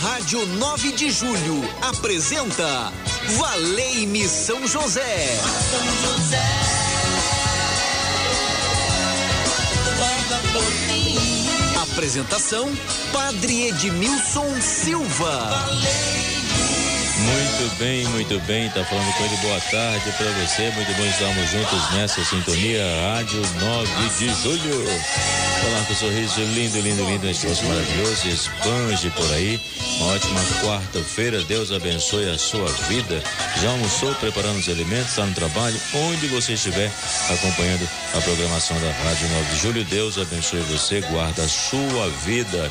[0.00, 2.92] Rádio 9 de Julho apresenta
[3.38, 5.38] Valei-me São José.
[5.70, 6.42] São José.
[11.92, 12.72] Apresentação
[13.12, 15.50] Padre Edmilson Silva.
[17.22, 18.68] Muito bem, muito bem.
[18.70, 19.36] Tá falando com ele.
[19.36, 20.70] Boa tarde para você.
[20.70, 22.84] Muito bom estarmos juntos nessa sintonia.
[23.14, 24.84] Rádio 9 de julho.
[25.62, 28.28] Falar com um sorriso lindo, lindo, lindo nesse rosto maravilhoso.
[28.28, 29.60] Expande por aí.
[29.98, 31.42] Uma ótima quarta-feira.
[31.44, 33.22] Deus abençoe a sua vida.
[33.62, 36.90] Já almoçou, preparando os alimentos, está no trabalho, onde você estiver
[37.30, 39.84] acompanhando a programação da Rádio 9 de Julho.
[39.84, 42.70] Deus abençoe você, guarda a sua vida.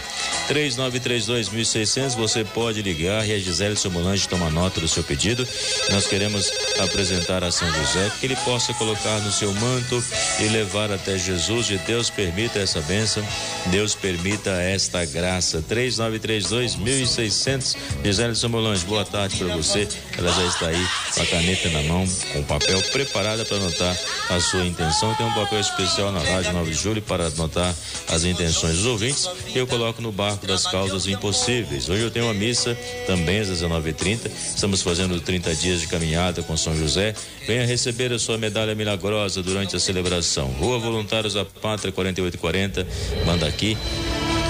[0.49, 5.47] 3932.600, você pode ligar e a Gisele Somolange toma nota do seu pedido.
[5.89, 10.03] Nós queremos apresentar a São José, que ele possa colocar no seu manto
[10.39, 11.69] e levar até Jesus.
[11.69, 13.25] E Deus permita essa bênção,
[13.67, 15.63] Deus permita esta graça.
[15.69, 19.87] 3932.600, Gisele Somolange, boa tarde para você.
[20.17, 23.95] Ela já está aí com a caneta na mão, com o papel preparada para anotar
[24.29, 25.13] a sua intenção.
[25.31, 27.73] Um papel especial na Rádio 9 de Julho para anotar
[28.09, 29.29] as intenções dos ouvintes.
[29.55, 31.87] Eu coloco no barco das causas impossíveis.
[31.87, 34.29] Hoje eu tenho uma missa também às 19h30.
[34.29, 37.15] Estamos fazendo 30 dias de caminhada com São José.
[37.47, 40.47] Venha receber a sua medalha milagrosa durante a celebração.
[40.59, 42.85] Rua Voluntários da Pátria 4840.
[43.25, 43.77] Manda aqui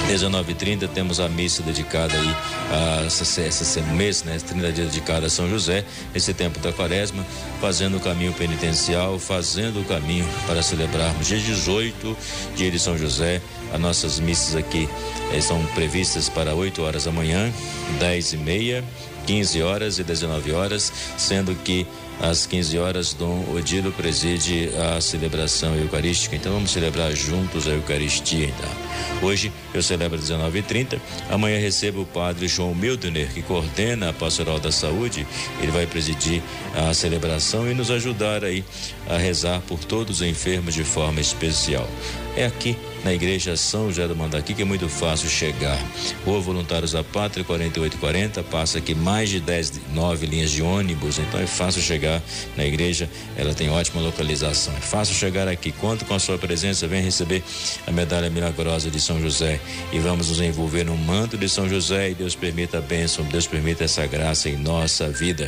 [0.08, 2.36] 19h30 temos a missa dedicada aí
[2.72, 4.38] a esse, esse mês, né?
[4.46, 7.26] 30 dias dedicada a São José, esse tempo da quaresma,
[7.60, 12.18] fazendo o caminho penitencial, fazendo o caminho para celebrarmos dia 18,
[12.56, 13.42] dia de São José.
[13.74, 14.90] As nossas missas aqui
[15.34, 17.52] eh, são previstas para 8 horas da manhã,
[18.00, 18.84] 10 e meia,
[19.26, 21.88] 15 horas e 19 horas, sendo que
[22.22, 26.36] às 15 horas, Dom Odilo preside a celebração eucarística.
[26.36, 28.46] Então vamos celebrar juntos a Eucaristia.
[28.46, 29.28] Então.
[29.28, 31.00] Hoje eu celebro às 19h30.
[31.30, 35.26] Amanhã recebo o padre João Mildner, que coordena a Pastoral da Saúde.
[35.60, 36.44] Ele vai presidir
[36.76, 38.64] a celebração e nos ajudar aí
[39.10, 41.90] a rezar por todos os enfermos de forma especial.
[42.36, 45.78] É aqui na igreja São José do Mandaqui, que é muito fácil chegar.
[46.26, 51.40] Rua Voluntários da Pátria, 4840, passa aqui mais de 10, 9 linhas de ônibus, então
[51.40, 52.22] é fácil chegar
[52.56, 54.74] na igreja, ela tem ótima localização.
[54.76, 57.44] É fácil chegar aqui, conto com a sua presença, vem receber
[57.88, 59.60] a medalha milagrosa de São José
[59.92, 63.48] e vamos nos envolver no manto de São José e Deus permita a bênção, Deus
[63.48, 65.48] permita essa graça em nossa vida.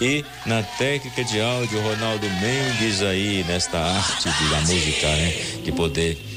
[0.00, 5.32] E na técnica de áudio, Ronaldo Mendes aí, nesta arte da música, né?
[5.64, 6.35] De poder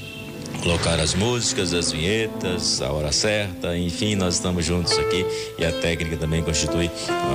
[0.61, 5.25] colocar as músicas, as vinhetas, a hora certa, enfim, nós estamos juntos aqui
[5.57, 6.89] e a técnica também constitui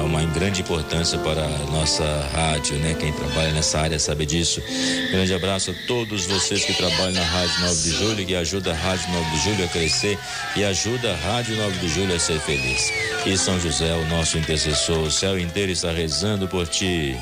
[0.05, 2.95] uma grande importância para a nossa rádio, né?
[2.95, 4.63] Quem trabalha nessa área sabe disso.
[5.11, 8.75] Grande abraço a todos vocês que trabalham na Rádio 9 de Julho, que ajuda a
[8.75, 10.19] Rádio 9 de Julho a crescer
[10.57, 12.93] e ajuda a Rádio 9 de Julho a ser feliz.
[13.27, 17.17] E São José, o nosso intercessor, o céu inteiro está rezando por ti.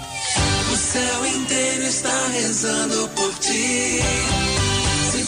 [0.73, 4.62] O céu inteiro está rezando por ti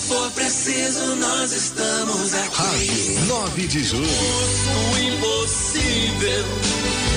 [0.04, 2.56] for preciso, nós estamos aqui.
[2.56, 4.04] Rádio 9 de julho.
[4.04, 6.44] O impossível.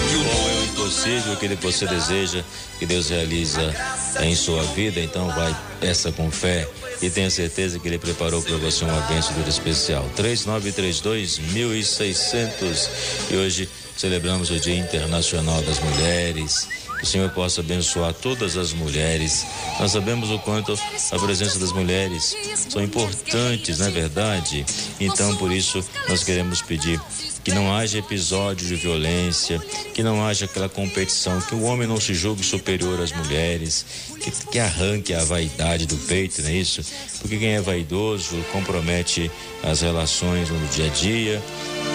[0.10, 2.44] É o impossível que você deseja
[2.80, 3.74] que Deus realiza
[4.22, 6.68] em sua vida, então vai essa com fé
[7.02, 10.10] e tenha certeza que ele preparou para você uma bênção especial.
[10.16, 12.90] 3932 1600
[13.32, 16.68] e hoje celebramos o Dia Internacional das Mulheres.
[17.02, 19.46] O Senhor possa abençoar todas as mulheres.
[19.80, 20.78] Nós sabemos o quanto
[21.12, 22.36] a presença das mulheres
[22.70, 24.66] são importantes, não é verdade?
[25.00, 27.00] Então, por isso, nós queremos pedir
[27.48, 29.58] que não haja episódio de violência,
[29.94, 33.86] que não haja aquela competição, que o homem não se julgue superior às mulheres,
[34.20, 36.82] que, que arranque a vaidade do peito, não é isso?
[37.22, 39.32] Porque quem é vaidoso compromete
[39.64, 41.42] as relações no dia a dia,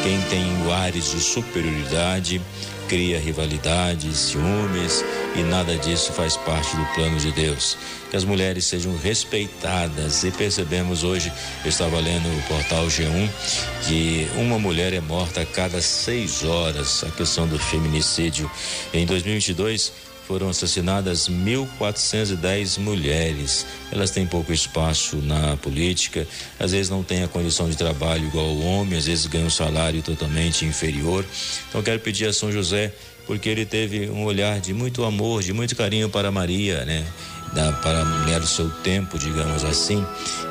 [0.02, 2.40] quem tem ares de superioridade
[2.92, 5.02] cria rivalidades, ciúmes
[5.34, 7.78] e nada disso faz parte do plano de Deus.
[8.10, 11.32] Que as mulheres sejam respeitadas e percebemos hoje,
[11.64, 13.30] eu estava lendo o portal G1,
[13.88, 18.50] que uma mulher é morta a cada seis horas, a questão do feminicídio.
[18.92, 19.90] Em 2022,
[20.32, 23.66] foram assassinadas 1.410 mulheres.
[23.92, 26.26] Elas têm pouco espaço na política,
[26.58, 29.50] às vezes não têm a condição de trabalho igual o homem, às vezes ganham um
[29.50, 31.22] salário totalmente inferior.
[31.68, 32.94] Então quero pedir a São José,
[33.26, 37.04] porque ele teve um olhar de muito amor, de muito carinho para Maria, né?
[37.52, 40.02] Da, para a mulher do seu tempo, digamos assim.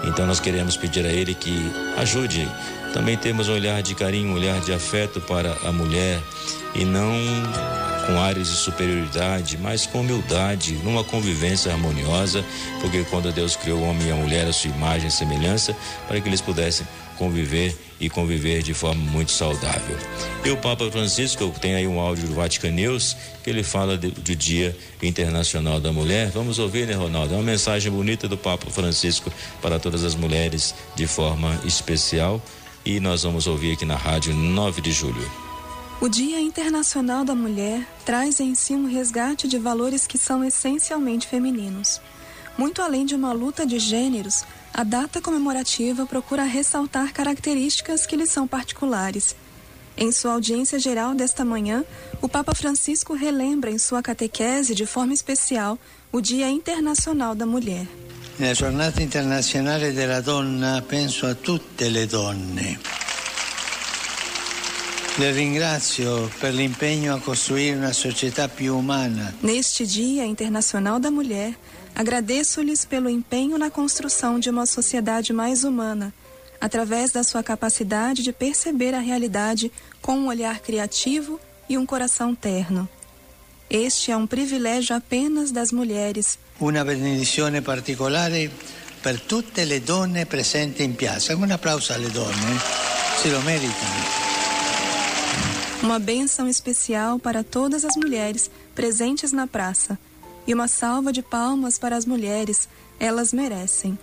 [0.03, 1.57] Então nós queremos pedir a ele que
[1.97, 2.47] ajude.
[2.93, 6.21] Também temos um olhar de carinho, um olhar de afeto para a mulher
[6.75, 7.11] e não
[8.01, 12.43] com áreas de superioridade, mas com humildade, numa convivência harmoniosa,
[12.79, 15.75] porque quando Deus criou o homem e a mulher a sua imagem e semelhança,
[16.07, 16.85] para que eles pudessem
[17.17, 19.95] conviver e conviver de forma muito saudável.
[20.43, 24.35] E o Papa Francisco tem aí um áudio do Vatican News que ele fala do
[24.35, 26.31] Dia Internacional da Mulher.
[26.31, 27.35] Vamos ouvir, né, Ronaldo?
[27.35, 29.31] É uma mensagem bonita do Papa Francisco
[29.61, 32.41] para todas as mulheres de forma especial
[32.83, 35.50] e nós vamos ouvir aqui na rádio 9 de julho.
[36.01, 41.27] O Dia Internacional da Mulher traz em si um resgate de valores que são essencialmente
[41.27, 42.01] femininos.
[42.57, 44.43] Muito além de uma luta de gêneros,
[44.73, 49.35] a data comemorativa procura ressaltar características que lhe são particulares.
[49.95, 51.85] Em sua audiência geral desta manhã,
[52.19, 55.77] o Papa Francisco relembra em sua catequese de forma especial
[56.11, 57.85] o Dia Internacional da Mulher.
[58.39, 62.79] Na Jornada Internacional da Donna penso a tutte le donne.
[69.43, 71.53] Neste Dia Internacional da Mulher,
[71.93, 76.13] agradeço-lhes pelo empenho na construção de uma sociedade mais humana,
[76.61, 79.69] através da sua capacidade de perceber a realidade
[80.01, 82.87] com um olhar criativo e um coração terno.
[83.69, 86.39] Este é um privilégio apenas das mulheres.
[86.59, 88.49] Una benedizione particolare
[89.01, 91.35] per tutte le donne presenti in piazza.
[91.35, 92.59] Un applauso alle donne,
[93.21, 94.30] se lo meritano.
[95.83, 99.97] Uma bênção especial para todas as mulheres presentes na praça
[100.45, 102.69] e uma salva de palmas para as mulheres,
[102.99, 103.97] elas merecem.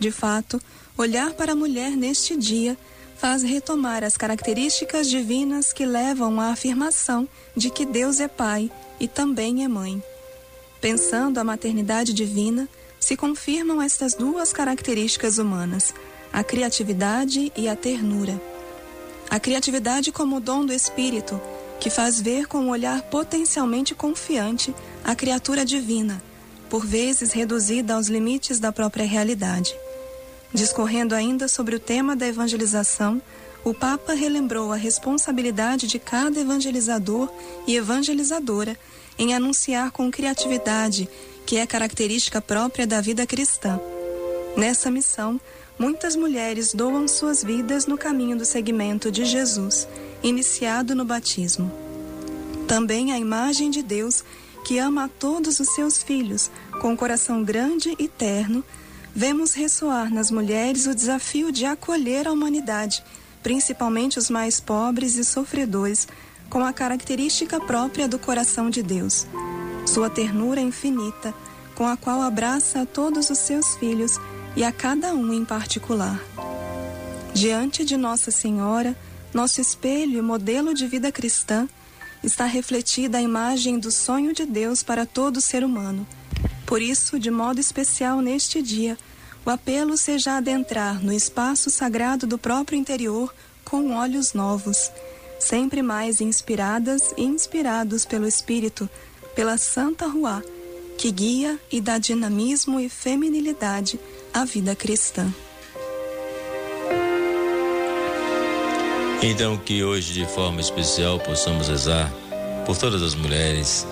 [0.00, 0.60] De fato,
[0.98, 2.76] olhar para a mulher neste dia
[3.16, 9.06] faz retomar as características divinas que levam à afirmação de que Deus é Pai e
[9.06, 10.02] também é Mãe.
[10.80, 15.94] Pensando a maternidade divina, se confirmam estas duas características humanas,
[16.32, 18.49] a criatividade e a ternura.
[19.30, 21.40] A criatividade como dom do espírito,
[21.78, 24.74] que faz ver com um olhar potencialmente confiante
[25.04, 26.20] a criatura divina,
[26.68, 29.72] por vezes reduzida aos limites da própria realidade.
[30.52, 33.22] Discorrendo ainda sobre o tema da evangelização,
[33.62, 37.30] o Papa relembrou a responsabilidade de cada evangelizador
[37.66, 38.76] e evangelizadora
[39.16, 41.08] em anunciar com criatividade,
[41.46, 43.78] que é característica própria da vida cristã.
[44.56, 45.40] Nessa missão,
[45.80, 49.88] muitas mulheres doam suas vidas no caminho do seguimento de Jesus,
[50.22, 51.72] iniciado no batismo.
[52.68, 54.22] Também a imagem de Deus,
[54.62, 56.50] que ama a todos os seus filhos,
[56.82, 58.62] com um coração grande e terno,
[59.14, 63.02] vemos ressoar nas mulheres o desafio de acolher a humanidade,
[63.42, 66.06] principalmente os mais pobres e sofredores,
[66.50, 69.26] com a característica própria do coração de Deus.
[69.86, 71.32] Sua ternura infinita,
[71.74, 74.20] com a qual abraça a todos os seus filhos
[74.56, 76.20] e a cada um em particular.
[77.32, 78.96] Diante de Nossa Senhora,
[79.32, 81.68] nosso espelho e modelo de vida cristã,
[82.22, 86.06] está refletida a imagem do sonho de Deus para todo ser humano.
[86.66, 88.98] Por isso, de modo especial neste dia,
[89.44, 94.90] o apelo seja adentrar no espaço sagrado do próprio interior com olhos novos,
[95.38, 98.88] sempre mais inspiradas e inspirados pelo Espírito,
[99.34, 100.44] pela Santa Rua,
[100.98, 103.98] que guia e dá dinamismo e feminilidade
[104.32, 105.32] à vida cristã.
[109.22, 112.10] Então, que hoje, de forma especial, possamos rezar
[112.64, 113.86] por todas as mulheres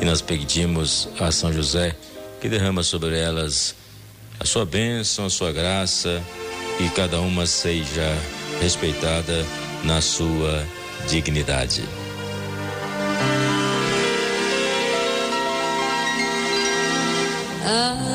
[0.00, 1.94] e nós pedimos a São José
[2.40, 3.74] que derrama sobre elas
[4.40, 6.22] a sua bênção, a sua graça
[6.80, 8.16] e cada uma seja
[8.60, 9.44] respeitada
[9.84, 10.66] na sua
[11.08, 11.84] dignidade.
[17.64, 18.11] Ah.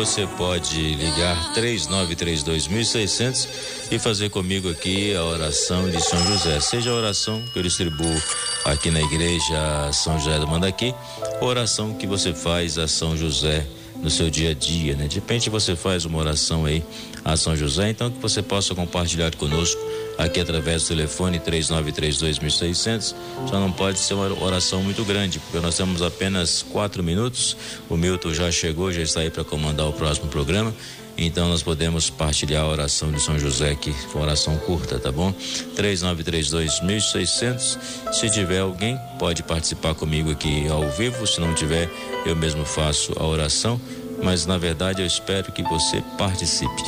[0.00, 3.48] Você pode ligar 3932.600
[3.90, 6.58] e fazer comigo aqui a oração de São José.
[6.58, 8.16] Seja a oração que eu distribuo
[8.64, 10.94] aqui na igreja São José do Mandaqui,
[11.42, 13.66] oração que você faz a São José
[14.02, 15.06] no seu dia a dia, né?
[15.06, 16.82] De repente você faz uma oração aí
[17.22, 19.78] a São José, então que você possa compartilhar conosco
[20.20, 23.14] aqui através do telefone 3932.600.
[23.48, 27.56] Só não pode ser uma oração muito grande, porque nós temos apenas quatro minutos.
[27.88, 30.74] O Milton já chegou, já está aí para comandar o próximo programa.
[31.16, 35.34] Então nós podemos partilhar a oração de São José aqui, uma oração curta, tá bom?
[35.76, 37.78] 3932.600.
[38.12, 41.26] Se tiver alguém, pode participar comigo aqui ao vivo.
[41.26, 41.90] Se não tiver,
[42.24, 43.78] eu mesmo faço a oração.
[44.22, 46.82] Mas na verdade eu espero que você participe.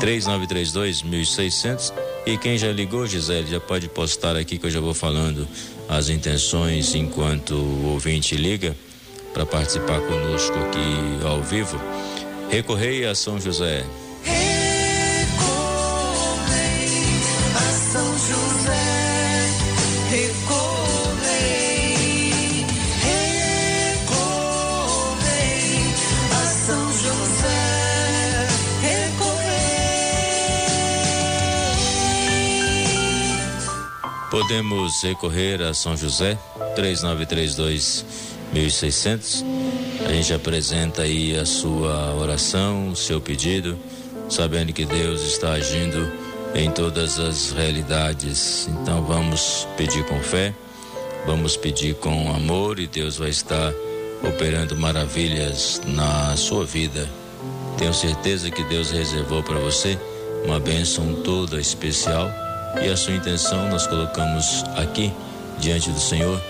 [0.00, 1.92] 3932.600.
[2.26, 5.48] E quem já ligou, Gisele, já pode postar aqui que eu já vou falando
[5.88, 8.76] as intenções enquanto o ouvinte liga
[9.32, 11.80] para participar conosco aqui ao vivo.
[12.50, 13.84] Recorrei a São José.
[34.38, 36.38] Podemos recorrer a São José,
[36.76, 38.04] 3932
[38.52, 39.44] 1600.
[40.06, 43.76] A gente apresenta aí a sua oração, o seu pedido,
[44.30, 46.08] sabendo que Deus está agindo
[46.54, 48.68] em todas as realidades.
[48.68, 50.54] Então vamos pedir com fé,
[51.26, 53.74] vamos pedir com amor e Deus vai estar
[54.22, 57.10] operando maravilhas na sua vida.
[57.76, 59.98] Tenho certeza que Deus reservou para você
[60.44, 62.30] uma bênção toda especial
[62.82, 65.12] e a sua intenção nós colocamos aqui
[65.58, 66.40] diante do Senhor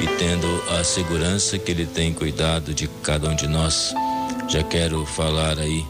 [0.00, 0.46] e tendo
[0.78, 3.94] a segurança que Ele tem cuidado de cada um de nós.
[4.48, 5.84] Já quero falar aí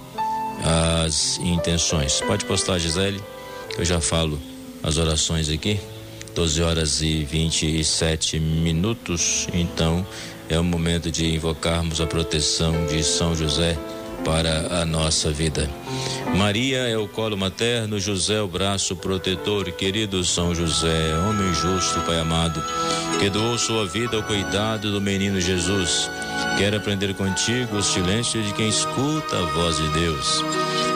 [1.03, 2.21] as intenções.
[2.21, 3.23] Pode postar, Gisele,
[3.75, 4.41] que eu já falo
[4.83, 5.81] as orações aqui.
[6.35, 9.49] 12 horas e 27 minutos.
[9.53, 10.07] Então
[10.49, 13.77] é o momento de invocarmos a proteção de São José
[14.25, 15.69] para a nossa vida.
[16.37, 22.00] Maria é o colo materno, José é o braço protetor, querido São José, homem justo,
[22.00, 22.62] Pai amado,
[23.19, 26.11] que doou sua vida ao cuidado do menino Jesus.
[26.59, 30.45] Quero aprender contigo o silêncio de quem escuta a voz de Deus.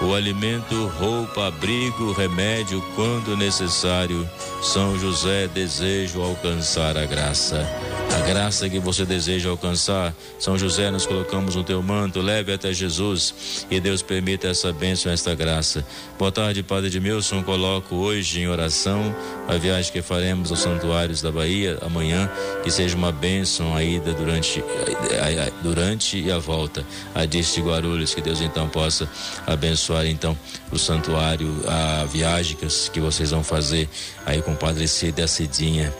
[0.00, 4.28] o alimento, roupa, abrigo, remédio quando necessário.
[4.62, 7.66] São José, desejo alcançar a graça.
[8.28, 13.64] Graça que você deseja alcançar, São José, nós colocamos no teu manto, leve até Jesus
[13.70, 15.82] e Deus permita essa bênção, esta graça.
[16.18, 17.42] Boa tarde, Padre Edmilson.
[17.42, 19.16] Coloco hoje em oração
[19.48, 22.30] a viagem que faremos aos santuários da Bahia amanhã,
[22.62, 24.62] que seja uma bênção a ida durante,
[25.62, 29.08] durante e a volta a deste Guarulhos, que Deus então possa
[29.46, 30.36] abençoar então
[30.70, 32.58] o santuário, a viagem
[32.92, 33.88] que vocês vão fazer
[34.26, 35.94] aí com o Padre Cida e a Cidinha.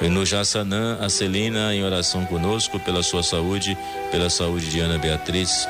[0.00, 3.76] No Jassanã, a Celina em oração conosco pela sua saúde,
[4.10, 5.68] pela saúde de Ana Beatriz,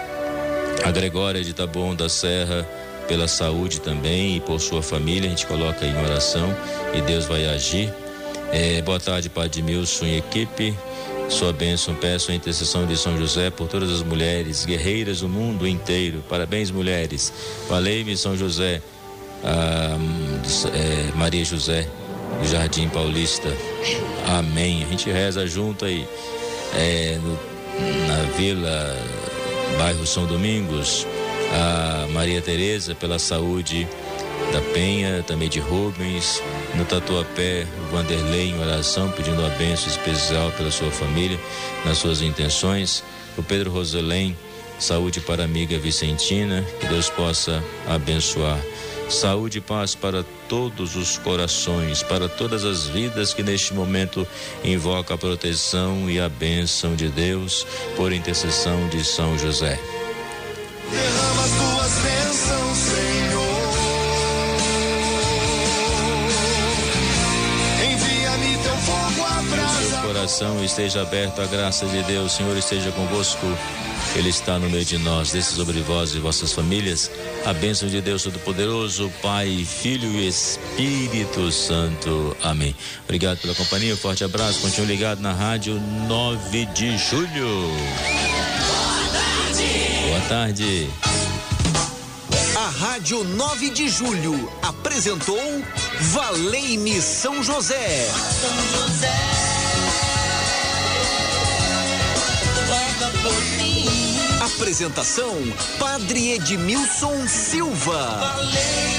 [0.84, 2.68] a Gregória de Taboão da Serra,
[3.08, 6.54] pela saúde também e por sua família, a gente coloca em oração
[6.94, 7.92] e Deus vai agir.
[8.52, 10.74] É, boa tarde, Padre Milson e equipe.
[11.28, 15.66] Sua bênção, peço a intercessão de São José por todas as mulheres guerreiras do mundo
[15.66, 16.22] inteiro.
[16.28, 17.32] Parabéns, mulheres.
[17.68, 18.82] Valei-me, São José.
[19.42, 19.96] Ah,
[20.72, 21.88] é, Maria José,
[22.42, 23.48] Jardim Paulista.
[24.26, 24.84] Amém.
[24.84, 26.06] A gente reza junto aí
[26.74, 27.38] é, no,
[28.08, 28.96] na Vila,
[29.78, 31.06] bairro São Domingos.
[31.52, 33.86] A Maria Tereza pela saúde
[34.52, 36.42] da Penha, também de Rubens,
[36.74, 41.38] no Tatuapé, o Vanderlei em oração, pedindo a bênção especial pela sua família,
[41.84, 43.02] nas suas intenções.
[43.36, 44.36] O Pedro Roselém,
[44.78, 48.58] saúde para a amiga Vicentina, que Deus possa abençoar.
[49.08, 54.26] Saúde e paz para todos os corações, para todas as vidas que neste momento
[54.64, 59.78] invocam a proteção e a bênção de Deus por intercessão de São José.
[60.90, 63.44] Derrama as tuas bênçãos, Senhor.
[67.92, 70.06] Envia-me teu fogo abrasador.
[70.06, 72.32] coração, esteja aberto à graça de Deus.
[72.32, 73.46] Senhor esteja convosco.
[74.14, 75.32] Ele está no meio de nós.
[75.32, 77.10] Desça sobre vós e vossas famílias
[77.44, 82.36] a bênção de Deus Todo-Poderoso, Pai, Filho e Espírito Santo.
[82.42, 82.74] Amém.
[83.04, 83.94] Obrigado pela companhia.
[83.94, 84.60] Um forte abraço.
[84.60, 87.70] Continue ligado na rádio 9 de julho.
[90.08, 90.88] Boa tarde.
[92.56, 95.38] A Rádio 9 de Julho apresentou
[96.00, 98.08] Valei-me São José.
[98.08, 99.53] São José.
[104.56, 105.34] Apresentação:
[105.80, 107.98] Padre Edmilson Silva.
[108.20, 108.93] Valei-me